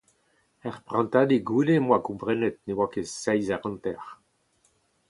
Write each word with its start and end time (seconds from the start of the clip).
Ur 0.67 0.75
prantadig 0.87 1.41
goude 1.49 1.73
em 1.77 1.85
boa 1.89 2.01
komprenet... 2.09 2.55
Ne 2.65 2.73
oa 2.77 2.87
ket 2.93 3.07
seizh 3.21 3.53
eur 3.55 3.61
hanter. 3.65 3.99